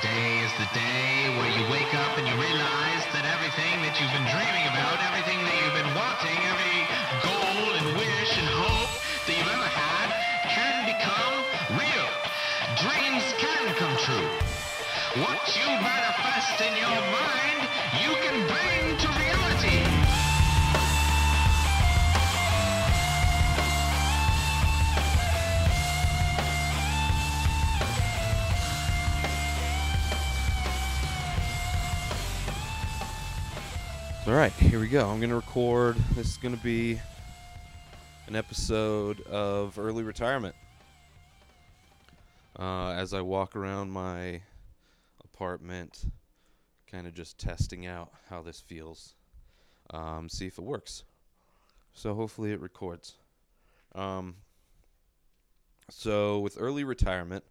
[0.00, 4.12] Today is the day where you wake up and you realize that everything that you've
[4.16, 6.88] been dreaming about, everything that you've been wanting, every
[34.70, 35.08] here we go.
[35.08, 35.96] I'm going to record.
[36.14, 37.00] This is going to be
[38.28, 40.54] an episode of early retirement.
[42.56, 44.40] Uh, as I walk around my
[45.24, 46.04] apartment,
[46.88, 49.14] kind of just testing out how this feels,
[49.92, 51.02] um, see if it works.
[51.92, 53.14] So hopefully it records.
[53.96, 54.36] Um,
[55.90, 57.42] so with early retirement,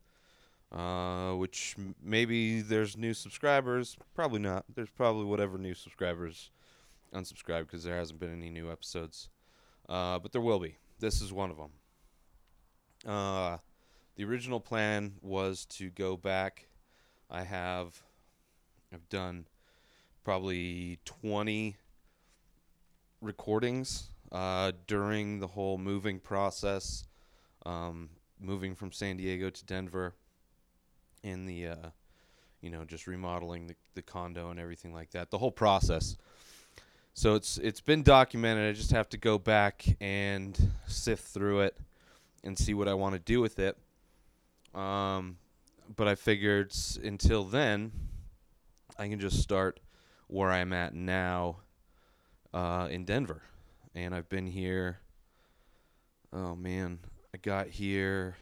[0.71, 4.63] uh, which m- maybe there's new subscribers, probably not.
[4.73, 6.49] There's probably whatever new subscribers
[7.13, 9.29] unsubscribe because there hasn't been any new episodes.
[9.87, 10.77] Uh, but there will be.
[10.99, 11.71] This is one of them.
[13.05, 13.57] Uh,
[14.15, 16.67] the original plan was to go back.
[17.29, 18.01] I have,
[18.93, 19.45] I've done
[20.23, 21.75] probably 20
[23.21, 27.05] recordings uh, during the whole moving process,
[27.65, 30.13] um, moving from San Diego to Denver,
[31.23, 31.89] in the, uh,
[32.61, 35.31] you know, just remodeling the, the condo and everything like that.
[35.31, 36.15] The whole process.
[37.19, 38.69] So it's it's been documented.
[38.69, 41.77] I just have to go back and sift through it
[42.45, 43.77] and see what I want to do with it.
[44.73, 45.35] Um,
[45.97, 46.73] but I figured
[47.03, 47.91] until then,
[48.97, 49.81] I can just start
[50.27, 51.57] where I'm at now
[52.53, 53.41] uh, in Denver,
[53.93, 54.99] and I've been here.
[56.31, 56.99] Oh man,
[57.35, 58.37] I got here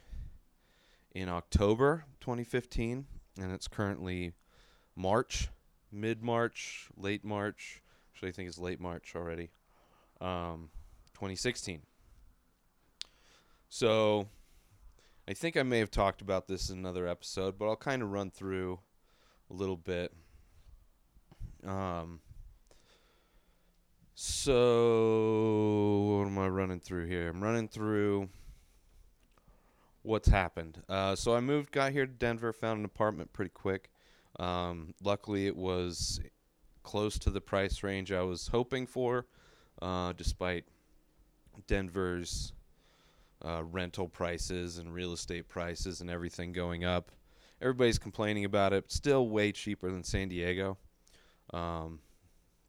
[1.15, 3.07] in October 2015,
[3.41, 4.33] and it's currently
[4.95, 5.49] March,
[5.91, 7.81] mid March, late March.
[8.17, 9.51] Actually, I think it's late March already.
[10.19, 10.71] Um,
[11.13, 11.83] 2016.
[13.69, 14.27] So,
[15.27, 18.09] I think I may have talked about this in another episode, but I'll kind of
[18.09, 18.79] run through
[19.51, 20.15] a little bit.
[21.63, 22.21] Um,
[24.15, 27.29] so, what am I running through here?
[27.29, 28.29] I'm running through
[30.01, 30.81] what's happened.
[30.89, 33.91] Uh, so, I moved, got here to Denver, found an apartment pretty quick.
[34.39, 36.19] Um, luckily, it was
[36.87, 39.25] close to the price range I was hoping for,
[39.81, 40.63] uh, despite
[41.67, 42.53] Denver's
[43.43, 47.11] uh, rental prices and real estate prices and everything going up.
[47.61, 48.89] Everybody's complaining about it.
[48.89, 50.77] Still way cheaper than San Diego,
[51.53, 51.99] um,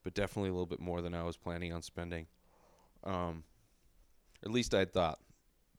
[0.03, 2.27] but definitely a little bit more than I was planning on spending.
[3.05, 3.45] Um,
[4.45, 5.21] at least I thought.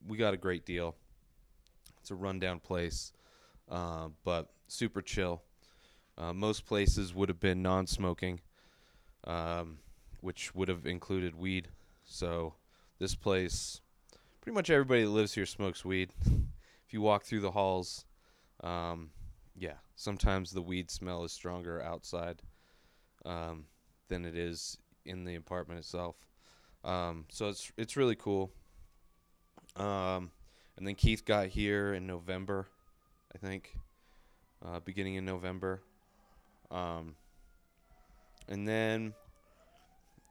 [0.08, 0.96] We got a great deal.
[2.00, 3.12] It's a rundown place,
[3.70, 5.42] uh, but super chill.
[6.20, 8.40] Uh, most places would have been non-smoking,
[9.24, 9.78] um,
[10.20, 11.68] which would have included weed.
[12.04, 12.54] So
[12.98, 13.80] this place,
[14.42, 16.12] pretty much everybody that lives here smokes weed.
[16.26, 18.04] if you walk through the halls,
[18.62, 19.10] um,
[19.56, 22.42] yeah, sometimes the weed smell is stronger outside
[23.24, 23.64] um,
[24.08, 24.76] than it is
[25.06, 26.16] in the apartment itself.
[26.84, 28.50] Um, so it's it's really cool.
[29.76, 30.32] Um,
[30.76, 32.68] and then Keith got here in November,
[33.34, 33.74] I think,
[34.64, 35.82] uh, beginning in November.
[36.70, 37.16] Um,
[38.48, 39.14] and then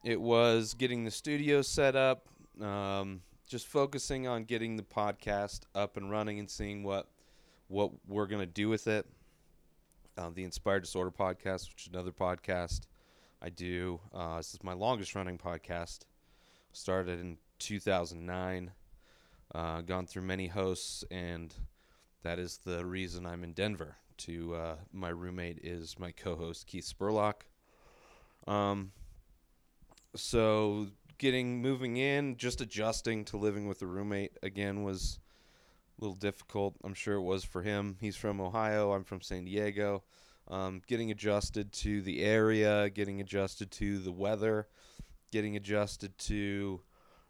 [0.04, 2.28] it was getting the studio set up,
[2.62, 7.08] um, just focusing on getting the podcast up and running and seeing what
[7.68, 9.06] what we're gonna do with it.
[10.18, 12.82] Uh, the Inspired Disorder podcast, which is another podcast
[13.42, 14.00] I do.
[14.14, 16.00] Uh, this is my longest running podcast.
[16.74, 18.72] Started in 2009.
[19.56, 21.54] Uh, gone through many hosts, and
[22.24, 23.96] that is the reason I'm in Denver.
[24.20, 27.44] To uh, my roommate is my co-host Keith Spurlock.
[28.48, 28.92] Um,
[30.16, 30.88] so
[31.18, 35.20] getting moving in, just adjusting to living with a roommate again was
[35.98, 36.76] a little difficult.
[36.84, 37.98] I'm sure it was for him.
[38.02, 38.92] He's from Ohio.
[38.92, 40.04] I'm from San Diego.
[40.50, 44.68] Um, getting adjusted to the area, getting adjusted to the weather,
[45.32, 46.82] getting adjusted to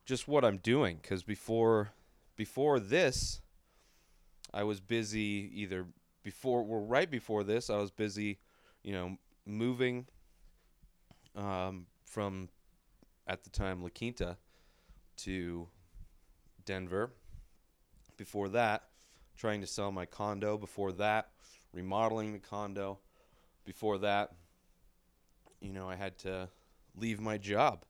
[0.06, 1.00] just what I'm doing.
[1.02, 1.92] Because before,
[2.36, 3.42] before this,
[4.54, 5.86] I was busy either
[6.24, 8.40] before, well, right before this, I was busy,
[8.84, 10.06] you know, moving
[11.36, 12.50] um, from
[13.28, 14.38] at the time La Quinta
[15.18, 15.68] to
[16.66, 17.12] Denver.
[18.18, 18.84] Before that,
[19.38, 20.58] trying to sell my condo.
[20.58, 21.30] Before that,
[21.74, 23.00] remodeling the condo.
[23.66, 24.32] Before that,
[25.62, 26.50] you know, I had to
[26.96, 27.86] leave my job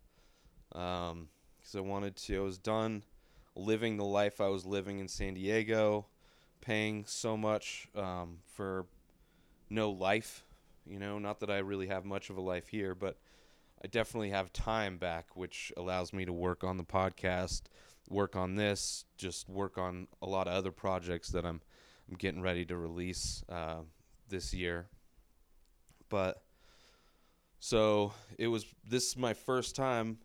[0.70, 2.38] because I wanted to.
[2.38, 3.04] I was done
[3.56, 6.06] living the life I was living in San Diego,
[6.62, 8.86] paying so much um, for
[9.70, 10.44] no life.
[10.86, 13.18] You know, not that I really have much of a life here, but
[13.84, 17.64] I definitely have time back, which allows me to work on the podcast,
[18.10, 21.62] work on this, just work on a lot of other projects that I'm
[22.10, 23.82] I'm getting ready to release uh,
[24.28, 24.88] this year.
[26.10, 26.42] But
[27.60, 28.66] so it was.
[28.88, 30.18] This is my first time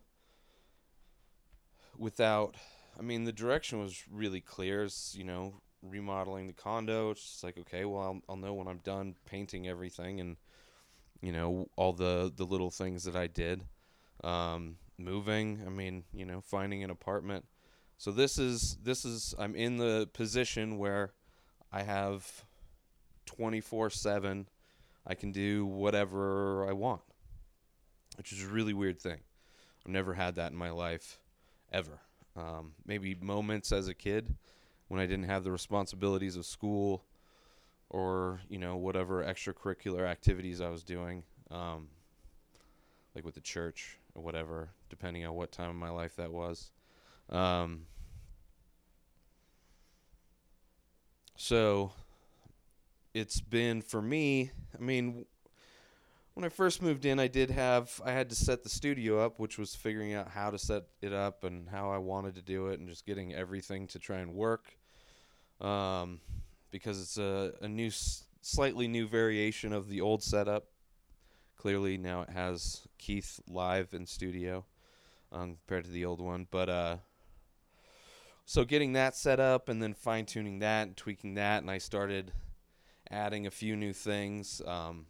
[1.99, 2.57] without.
[2.99, 4.85] I mean, the direction was really clear.
[4.85, 5.55] It's, you know,
[5.89, 7.11] remodeling the condo.
[7.11, 10.37] It's just like, okay, well, I'll, I'll know when I'm done painting everything and
[11.21, 13.65] you know all the the little things that I did.
[14.23, 15.63] Um, moving.
[15.67, 17.45] I mean, you know, finding an apartment.
[17.99, 21.13] So this is this is I'm in the position where
[21.73, 22.45] I have
[23.27, 24.47] 24/7
[25.07, 27.03] I can do whatever I want.
[28.17, 29.21] Which is a really weird thing.
[29.85, 31.19] I've never had that in my life
[31.73, 32.01] ever.
[32.37, 34.35] Um, maybe moments as a kid
[34.89, 37.05] when I didn't have the responsibilities of school
[37.91, 41.89] or you know whatever extracurricular activities I was doing, um,
[43.15, 46.71] like with the church or whatever, depending on what time of my life that was.
[47.31, 47.87] Um,
[51.37, 51.93] so
[53.15, 54.51] it's been for me.
[54.77, 55.27] I mean,
[56.35, 59.39] when I first moved in, I did have I had to set the studio up,
[59.39, 62.69] which was figuring out how to set it up and how I wanted to do
[62.69, 64.77] it, and just getting everything to try and work.
[65.61, 66.21] Um,
[66.73, 67.91] because it's a, a new,
[68.43, 70.67] slightly new variation of the old setup.
[71.57, 74.65] Clearly now it has Keith live in studio
[75.31, 76.97] um, compared to the old one, but uh,
[78.45, 81.79] so getting that set up and then fine tuning that and tweaking that, and I
[81.79, 82.33] started
[83.09, 84.61] adding a few new things.
[84.67, 85.07] Um,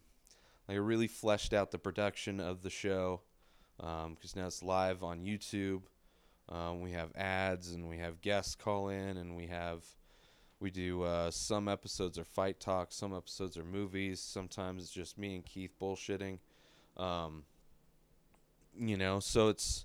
[0.69, 3.21] I really fleshed out the production of the show
[3.77, 5.83] because um, now it's live on YouTube.
[6.49, 9.85] Um, we have ads and we have guests call in and we have
[10.61, 14.21] we do uh, some episodes are fight talk, some episodes are movies.
[14.21, 16.39] Sometimes it's just me and Keith bullshitting.
[16.97, 17.43] Um,
[18.79, 19.85] you know, so it's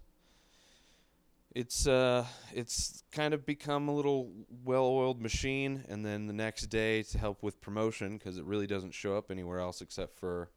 [1.55, 2.23] it's uh
[2.53, 4.31] it's kind of become a little
[4.63, 8.93] well-oiled machine and then the next day to help with promotion because it really doesn't
[8.93, 10.49] show up anywhere else except for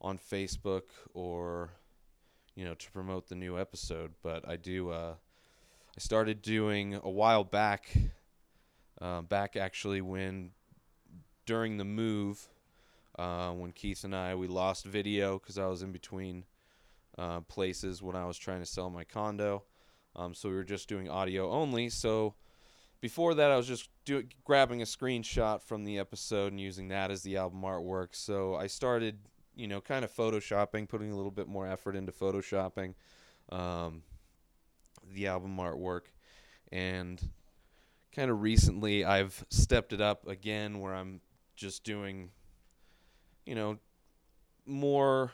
[0.00, 0.84] on Facebook
[1.14, 1.70] or
[2.54, 7.10] you know to promote the new episode but I do uh I started doing a
[7.10, 7.92] while back
[9.00, 10.50] uh, back actually when
[11.46, 12.48] during the move
[13.18, 16.44] uh, when Keith and I we lost video because I was in between
[17.16, 19.64] uh, places when I was trying to sell my condo
[20.18, 21.88] um, so we were just doing audio only.
[21.88, 22.34] So
[23.00, 27.10] before that, I was just do, grabbing a screenshot from the episode and using that
[27.10, 28.08] as the album artwork.
[28.12, 29.18] So I started,
[29.58, 32.94] you know, kind of photoshopping, putting a little bit more effort into photoshopping
[33.50, 34.02] um,
[35.12, 36.02] the album artwork.
[36.70, 37.20] And
[38.14, 41.20] kind of recently, I've stepped it up again where I'm
[41.56, 42.30] just doing,
[43.44, 43.78] you know,
[44.64, 45.32] more.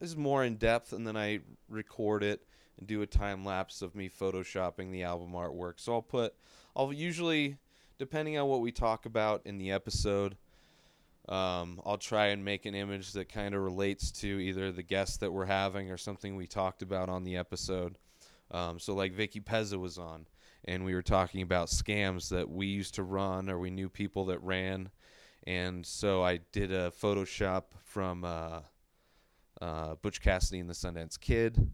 [0.00, 2.42] This is more in depth, and then I record it
[2.78, 5.74] and do a time lapse of me photoshopping the album artwork.
[5.76, 6.34] So I'll put,
[6.74, 7.58] I'll usually,
[7.98, 10.36] depending on what we talk about in the episode,
[11.30, 15.20] um, I'll try and make an image that kind of relates to either the guest
[15.20, 17.96] that we're having or something we talked about on the episode.
[18.50, 20.26] Um, so, like Vicky Pezza was on,
[20.64, 24.26] and we were talking about scams that we used to run or we knew people
[24.26, 24.90] that ran.
[25.46, 28.60] And so I did a Photoshop from uh,
[29.62, 31.70] uh, Butch Cassidy and the Sundance Kid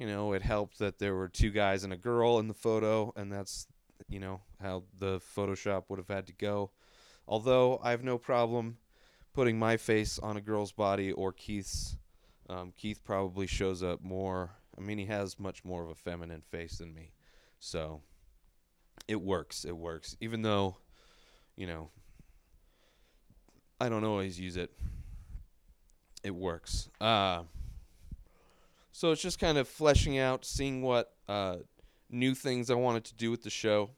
[0.00, 3.12] you know, it helped that there were two guys and a girl in the photo,
[3.16, 3.66] and that's,
[4.08, 6.70] you know, how the Photoshop would have had to go.
[7.28, 8.78] Although I have no problem
[9.32, 11.96] putting my face on a girl's body or Keith's.
[12.48, 14.50] Um, Keith probably shows up more.
[14.76, 17.12] I mean, he has much more of a feminine face than me.
[17.60, 18.02] So
[19.06, 19.64] it works.
[19.64, 20.16] It works.
[20.20, 20.76] Even though,
[21.56, 21.90] you know,
[23.80, 24.72] I don't always use it,
[26.22, 26.88] it works.
[27.00, 27.42] Uh,
[28.92, 31.56] so it's just kind of fleshing out, seeing what uh,
[32.10, 33.90] new things I wanted to do with the show.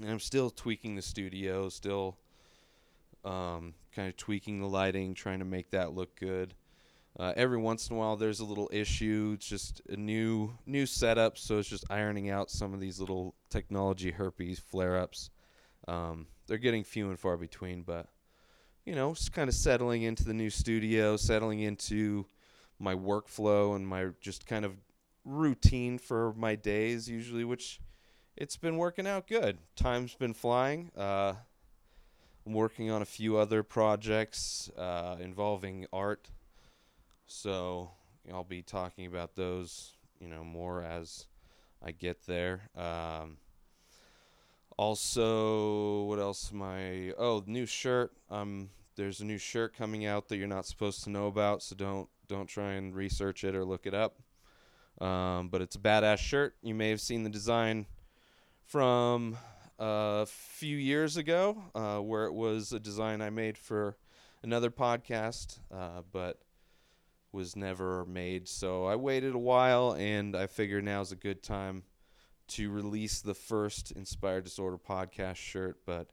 [0.00, 2.16] And I'm still tweaking the studio, still
[3.24, 6.54] um, kind of tweaking the lighting, trying to make that look good.
[7.18, 9.32] Uh, every once in a while, there's a little issue.
[9.36, 13.36] It's just a new new setup, so it's just ironing out some of these little
[13.50, 15.30] technology herpes flare ups.
[15.86, 18.08] Um, they're getting few and far between, but
[18.84, 22.26] you know, just kind of settling into the new studio, settling into
[22.78, 24.76] my workflow and my just kind of
[25.24, 27.80] routine for my days usually, which
[28.36, 29.58] it's been working out good.
[29.76, 30.90] Time's been flying.
[30.96, 31.34] Uh,
[32.46, 36.28] I'm working on a few other projects uh, involving art,
[37.26, 37.90] so
[38.32, 41.26] I'll be talking about those, you know, more as
[41.82, 42.68] I get there.
[42.76, 43.38] Um,
[44.76, 48.12] also, what else My Oh, new shirt.
[48.30, 51.74] I'm there's a new shirt coming out that you're not supposed to know about, so
[51.74, 54.18] don't don't try and research it or look it up.
[55.00, 56.56] Um, but it's a badass shirt.
[56.62, 57.86] You may have seen the design
[58.64, 59.36] from
[59.78, 63.96] a few years ago, uh, where it was a design I made for
[64.42, 66.40] another podcast, uh, but
[67.32, 68.48] was never made.
[68.48, 71.82] So I waited a while, and I figured now's a good time
[72.46, 75.78] to release the first Inspired Disorder podcast shirt.
[75.84, 76.08] But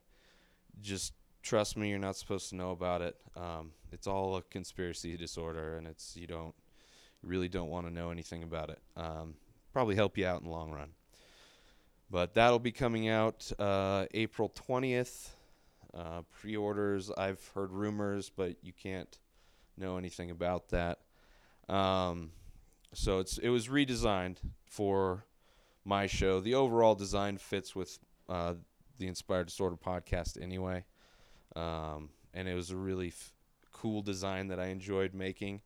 [0.80, 3.16] just trust me, you're not supposed to know about it.
[3.36, 6.54] Um, it's all a conspiracy disorder, and it's you don't
[7.22, 8.80] really don't want to know anything about it.
[8.96, 9.34] Um,
[9.72, 10.90] probably help you out in the long run.
[12.12, 15.30] But that'll be coming out uh, April 20th.
[15.94, 19.18] Uh, pre-orders, I've heard rumors, but you can't
[19.78, 20.98] know anything about that.
[21.70, 22.32] Um,
[22.92, 25.24] so it's it was redesigned for
[25.86, 26.40] my show.
[26.40, 28.54] The overall design fits with uh,
[28.98, 30.84] the Inspired Disorder podcast anyway,
[31.56, 33.32] um, and it was a really f-
[33.72, 35.62] cool design that I enjoyed making,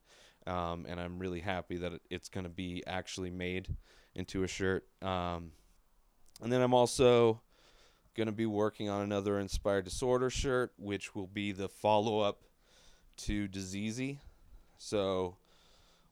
[0.47, 3.75] um, and I'm really happy that it, it's going to be actually made
[4.15, 4.87] into a shirt.
[5.03, 5.51] Um,
[6.43, 7.41] and then I'm also
[8.17, 12.43] going to be working on another Inspired Disorder shirt, which will be the follow up
[13.19, 14.19] to Diseasy.
[14.79, 15.37] So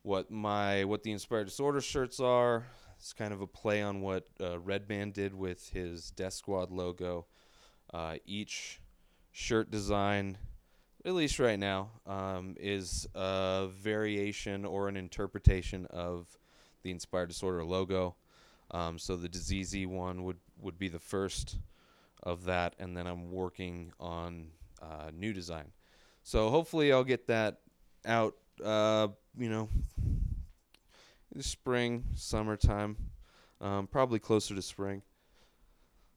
[0.02, 2.66] what my what the Inspired Disorder shirts are.
[2.98, 7.26] It's kind of a play on what uh, Redman did with his Def Squad logo.
[7.92, 8.80] Uh, each
[9.32, 10.38] shirt design,
[11.04, 16.38] at least right now, um, is a variation or an interpretation of
[16.82, 18.14] the Inspired Disorder logo.
[18.74, 21.58] Um, so the Diseasy one would, would be the first
[22.22, 24.48] of that, and then I'm working on
[24.82, 25.70] uh, new design.
[26.24, 27.60] So hopefully I'll get that
[28.04, 29.68] out uh, you know,
[31.40, 32.96] spring, summertime,
[33.60, 35.02] um, probably closer to spring.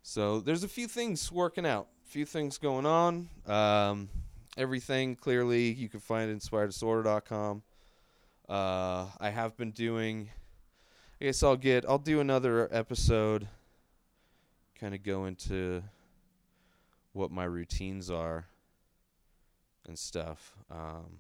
[0.04, 3.30] So there's a few things working out, a few things going on.
[3.46, 4.10] Um,
[4.58, 7.64] everything clearly you can find at inspireddisorder.com.
[8.48, 10.30] Uh, I have been doing.
[11.20, 11.84] I guess I'll get.
[11.88, 13.48] I'll do another episode.
[14.80, 15.84] Kind of go into
[17.14, 18.46] what my routines are
[19.88, 20.54] and stuff.
[20.70, 21.20] Um,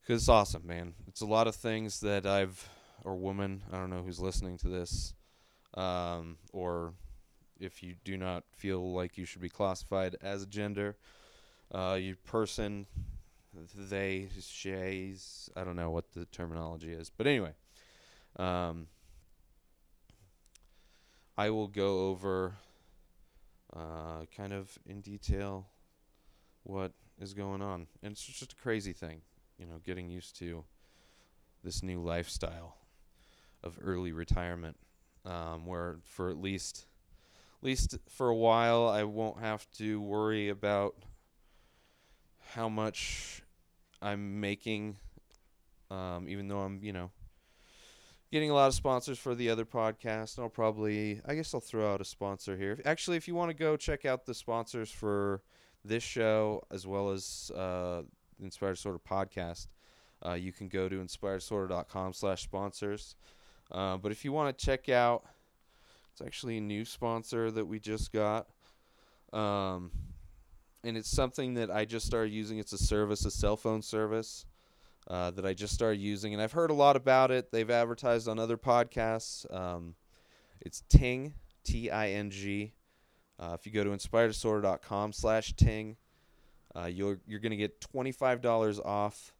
[0.00, 0.94] because it's awesome, man.
[1.08, 2.68] It's a lot of things that I've
[3.04, 5.14] or woman, I don't know who's listening to this,
[5.74, 6.92] um, or
[7.58, 10.96] if you do not feel like you should be classified as a gender,
[11.72, 12.86] uh, you person,
[13.74, 17.52] they, shays, I don't know what the terminology is, but anyway,
[18.38, 18.86] um,
[21.36, 22.54] I will go over
[23.74, 25.66] uh, kind of in detail
[26.62, 29.22] what is going on, and it's just a crazy thing
[29.58, 30.64] you know, getting used to
[31.64, 32.76] this new lifestyle
[33.62, 34.76] of early retirement,
[35.24, 36.86] um, where for at least,
[37.60, 40.94] at least for a while, I won't have to worry about
[42.54, 43.42] how much
[44.00, 44.96] I'm making,
[45.90, 47.10] um, even though I'm, you know,
[48.36, 50.36] getting a lot of sponsors for the other podcast.
[50.36, 52.78] And I'll probably, I guess I'll throw out a sponsor here.
[52.84, 55.40] Actually, if you want to go check out the sponsors for
[55.82, 58.02] this show as well as uh,
[58.38, 59.68] Inspired Disorder podcast,
[60.26, 63.16] uh, you can go to inspireddisorder.com slash sponsors.
[63.72, 65.24] Uh, but if you want to check out,
[66.12, 68.48] it's actually a new sponsor that we just got.
[69.32, 69.90] Um,
[70.84, 72.58] and it's something that I just started using.
[72.58, 74.44] It's a service, a cell phone service
[75.08, 76.32] uh, that I just started using.
[76.32, 77.50] And I've heard a lot about it.
[77.52, 79.52] They've advertised on other podcasts.
[79.54, 79.94] Um,
[80.60, 81.34] it's Ting,
[81.64, 82.72] T I N G.
[83.38, 85.96] Uh, if you go to inspireddisorder.com slash Ting,
[86.74, 89.32] uh, you're you're going to get $25 off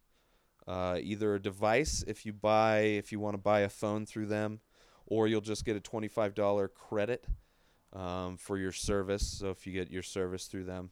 [0.67, 4.27] uh, either a device if you buy if you want to buy a phone through
[4.27, 4.59] them,
[5.05, 7.25] or you'll just get a $25 credit
[7.93, 9.25] um, for your service.
[9.27, 10.91] So if you get your service through them,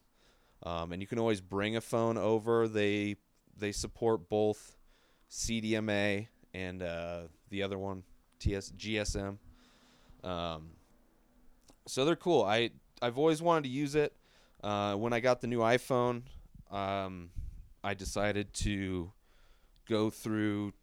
[0.64, 2.68] um, and you can always bring a phone over.
[2.68, 3.18] They
[3.58, 4.78] they support both
[5.30, 8.04] CDMA and uh, the other one
[8.40, 9.38] TS GSM.
[10.24, 10.72] Um,
[11.88, 12.44] so they're cool.
[12.44, 12.72] I
[13.02, 14.16] I've always wanted to use it.
[14.64, 16.24] Uh, when I got the new iPhone,
[16.72, 17.30] um,
[17.84, 19.12] I decided to
[19.88, 20.74] go through,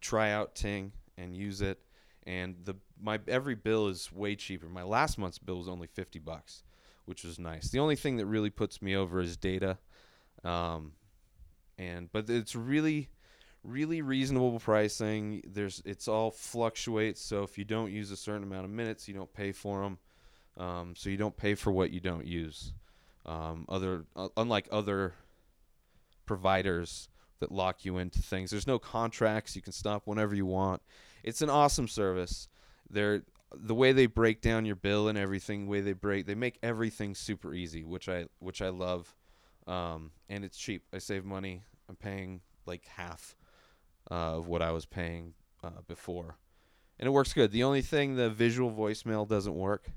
[0.00, 1.78] try out Ting, and use it.
[2.24, 4.66] And the my every bill is way cheaper.
[4.66, 6.62] My last month's bill was only fifty bucks,
[7.06, 7.70] which was nice.
[7.70, 9.78] The only thing that really puts me over is data,
[10.44, 10.92] um,
[11.78, 13.08] and but it's really,
[13.64, 15.42] really reasonable pricing.
[15.46, 17.20] There's it's all fluctuates.
[17.20, 19.98] So if you don't use a certain amount of minutes, you don't pay for them.
[20.56, 22.72] Um, so you don't pay for what you don't use.
[23.24, 25.14] Um, other uh, unlike other
[26.26, 27.08] providers
[27.40, 28.50] that lock you into things.
[28.50, 29.56] There's no contracts.
[29.56, 30.80] You can stop whenever you want.
[31.24, 32.48] It's an awesome service.
[32.88, 33.22] They're
[33.54, 36.58] the way they break down your bill and everything, The way they break, they make
[36.62, 39.14] everything super easy, which I which I love.
[39.66, 40.84] Um, and it's cheap.
[40.92, 41.62] I save money.
[41.88, 43.36] I'm paying like half
[44.10, 46.36] uh, of what I was paying uh, before,
[46.98, 47.52] and it works good.
[47.52, 49.90] The only thing the visual voicemail doesn't work,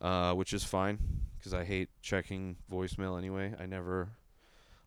[0.00, 0.98] uh, which is fine
[1.38, 3.54] because I hate checking voicemail anyway.
[3.58, 4.10] I never,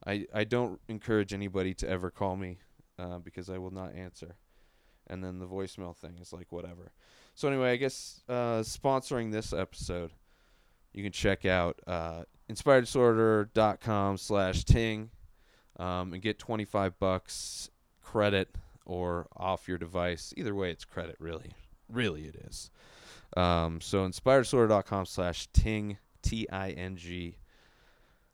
[0.05, 2.59] I I don't encourage anybody to ever call me
[2.97, 4.35] uh, because I will not answer,
[5.07, 6.91] and then the voicemail thing is like whatever.
[7.35, 10.11] So anyway, I guess uh, sponsoring this episode,
[10.93, 15.09] you can check out uh, inspireddisorder.com slash ting
[15.77, 17.69] um, and get 25 bucks
[18.01, 18.55] credit
[18.85, 20.33] or off your device.
[20.37, 21.51] Either way, it's credit, really.
[21.89, 22.69] Really, it is.
[23.35, 27.37] Um, so inspireddisorder.com slash ting, T-I-N-G.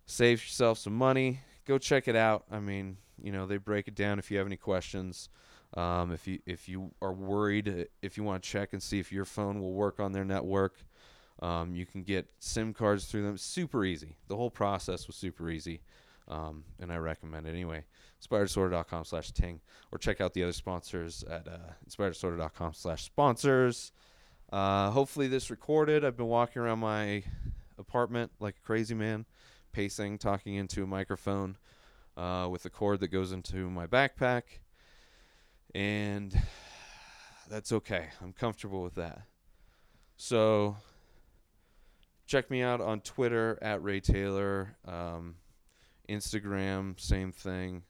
[0.05, 1.41] Save yourself some money.
[1.65, 2.45] Go check it out.
[2.51, 5.29] I mean, you know, they break it down if you have any questions.
[5.75, 9.11] Um, if you if you are worried, if you want to check and see if
[9.11, 10.73] your phone will work on their network,
[11.41, 13.38] um, you can get SIM cards through them.
[13.38, 14.17] Super easy.
[14.27, 15.81] The whole process was super easy,
[16.27, 17.86] um, and I recommend it anyway.
[18.22, 23.91] InspiredDisorder.com slash ting, or check out the other sponsors at uh, InspiredDisorder.com slash sponsors.
[24.51, 26.03] Uh, hopefully this recorded.
[26.03, 27.24] I've been walking around my
[27.77, 29.25] apartment like a crazy man,
[29.72, 31.58] pacing, talking into a microphone
[32.17, 34.43] uh, with a cord that goes into my backpack
[35.75, 36.39] and
[37.50, 38.08] that's okay.
[38.22, 39.22] I'm comfortable with that.
[40.17, 40.77] So
[42.29, 45.36] check me out on Twitter at Ray Taylor, um,
[46.07, 47.81] Instagram, same thing.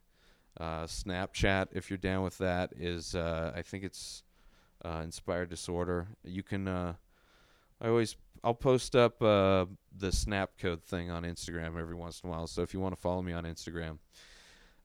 [0.58, 4.24] Uh, Snapchat, if you're down with that, is uh, I think it's
[4.84, 6.08] uh, Inspired Disorder.
[6.24, 6.68] You can.
[6.68, 6.94] Uh,
[7.82, 12.30] I always I'll post up uh, the snap code thing on Instagram every once in
[12.30, 12.48] a while.
[12.48, 14.00] So if you want to follow me on Instagram,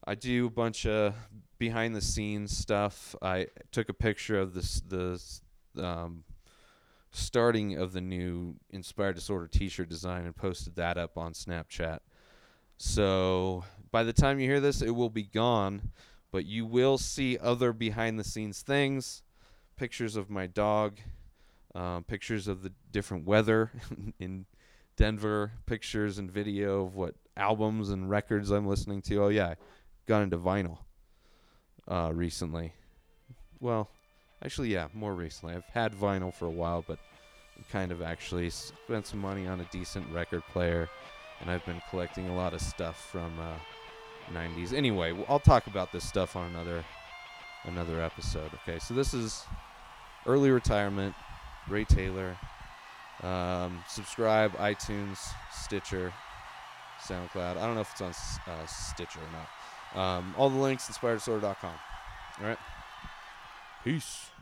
[0.05, 1.14] I do a bunch of
[1.59, 3.14] behind the scenes stuff.
[3.23, 5.21] I took a picture of this the
[5.81, 6.25] um,
[7.14, 12.00] starting of the new Inspired Disorder T-shirt design and posted that up on Snapchat.
[12.77, 15.92] So by the time you hear this, it will be gone,
[16.33, 19.22] but you will see other behind the scenes things,
[19.77, 20.98] pictures of my dog,
[21.72, 23.70] uh, pictures of the different weather
[24.18, 24.46] in
[24.96, 29.22] Denver, pictures and video of what albums and records I'm listening to.
[29.22, 29.55] Oh yeah,
[30.07, 30.79] got into vinyl
[31.87, 32.74] uh, recently.
[33.61, 33.88] Well,
[34.42, 35.55] actually, yeah, more recently.
[35.55, 36.99] I've had vinyl for a while, but
[37.70, 40.88] kind of actually spent some money on a decent record player,
[41.40, 43.57] and I've been collecting a lot of stuff from uh,
[44.33, 44.73] 90s.
[44.73, 46.85] Anyway, I'll talk about this stuff on another
[47.64, 48.51] another episode.
[48.62, 49.44] Okay, so this is
[50.27, 51.14] early retirement.
[51.68, 52.37] Ray Taylor.
[53.23, 55.18] Um, subscribe, iTunes,
[55.53, 56.12] Stitcher,
[57.03, 57.57] SoundCloud.
[57.57, 58.11] I don't know if it's on
[58.53, 60.18] uh, Stitcher or not.
[60.18, 61.73] Um, all the links, inspireddisorder.com.
[62.40, 62.59] All right.
[63.85, 64.34] Peace.